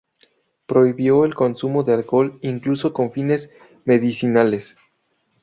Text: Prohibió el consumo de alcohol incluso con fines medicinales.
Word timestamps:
Prohibió 0.65 1.25
el 1.25 1.35
consumo 1.35 1.83
de 1.83 1.93
alcohol 1.93 2.39
incluso 2.41 2.91
con 2.91 3.11
fines 3.11 3.51
medicinales. 3.85 4.75